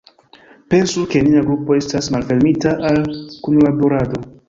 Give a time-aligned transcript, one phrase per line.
[0.73, 3.01] Pensu, ke nia grupo estas malfermita al
[3.47, 4.27] kunlaborado.